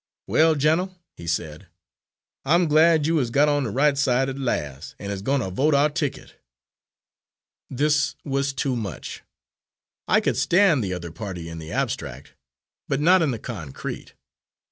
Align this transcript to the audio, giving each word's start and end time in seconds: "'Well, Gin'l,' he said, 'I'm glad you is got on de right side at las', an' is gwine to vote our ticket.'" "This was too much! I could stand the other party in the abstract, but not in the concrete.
"'Well, 0.25 0.55
Gin'l,' 0.55 0.97
he 1.15 1.27
said, 1.27 1.67
'I'm 2.43 2.67
glad 2.67 3.05
you 3.05 3.19
is 3.19 3.29
got 3.29 3.47
on 3.47 3.65
de 3.65 3.69
right 3.69 3.95
side 3.95 4.29
at 4.29 4.37
las', 4.39 4.95
an' 4.97 5.11
is 5.11 5.21
gwine 5.21 5.41
to 5.41 5.51
vote 5.51 5.75
our 5.75 5.91
ticket.'" 5.91 6.41
"This 7.69 8.15
was 8.25 8.51
too 8.51 8.75
much! 8.75 9.21
I 10.07 10.19
could 10.19 10.37
stand 10.37 10.83
the 10.83 10.95
other 10.95 11.11
party 11.11 11.49
in 11.49 11.59
the 11.59 11.71
abstract, 11.71 12.33
but 12.87 12.99
not 12.99 13.21
in 13.21 13.29
the 13.29 13.37
concrete. 13.37 14.15